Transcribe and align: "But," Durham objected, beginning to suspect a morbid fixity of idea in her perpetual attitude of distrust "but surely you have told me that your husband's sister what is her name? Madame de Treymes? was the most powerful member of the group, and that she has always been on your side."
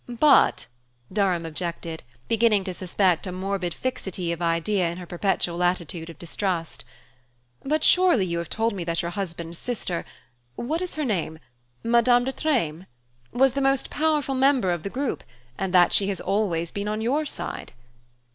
"But," 0.09 0.65
Durham 1.13 1.45
objected, 1.45 2.01
beginning 2.27 2.63
to 2.63 2.73
suspect 2.73 3.27
a 3.27 3.31
morbid 3.31 3.71
fixity 3.71 4.31
of 4.31 4.41
idea 4.41 4.89
in 4.89 4.97
her 4.97 5.05
perpetual 5.05 5.61
attitude 5.61 6.09
of 6.09 6.17
distrust 6.17 6.83
"but 7.63 7.83
surely 7.83 8.25
you 8.25 8.39
have 8.39 8.49
told 8.49 8.73
me 8.73 8.83
that 8.83 9.03
your 9.03 9.11
husband's 9.11 9.59
sister 9.59 10.03
what 10.55 10.81
is 10.81 10.95
her 10.95 11.05
name? 11.05 11.37
Madame 11.83 12.23
de 12.23 12.31
Treymes? 12.31 12.87
was 13.31 13.53
the 13.53 13.61
most 13.61 13.91
powerful 13.91 14.33
member 14.33 14.71
of 14.71 14.81
the 14.81 14.89
group, 14.89 15.23
and 15.55 15.71
that 15.71 15.93
she 15.93 16.07
has 16.07 16.19
always 16.19 16.71
been 16.71 16.87
on 16.87 16.99
your 17.01 17.23
side." 17.27 17.71